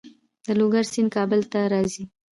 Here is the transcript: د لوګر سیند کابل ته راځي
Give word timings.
د 0.45 0.47
لوګر 0.59 0.85
سیند 0.93 1.09
کابل 1.15 1.41
ته 1.51 1.59
راځي 1.73 2.03